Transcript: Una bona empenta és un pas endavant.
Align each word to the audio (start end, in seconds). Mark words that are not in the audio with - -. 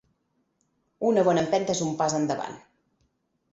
Una 1.09 1.27
bona 1.29 1.45
empenta 1.47 1.77
és 1.79 1.83
un 1.89 1.93
pas 2.01 2.19
endavant. 2.23 2.61